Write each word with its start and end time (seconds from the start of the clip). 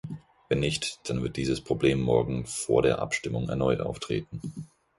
Wenn 0.49 0.59
nicht, 0.61 1.07
dann 1.07 1.21
wird 1.21 1.37
dieses 1.37 1.61
Problem 1.63 2.01
morgen 2.01 2.47
vor 2.47 2.81
der 2.81 2.97
Abstimmung 3.03 3.47
erneut 3.49 3.81
auftreten. 3.81 4.67